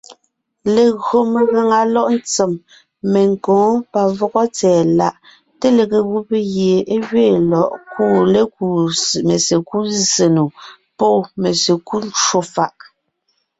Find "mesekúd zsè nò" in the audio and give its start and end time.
9.27-10.43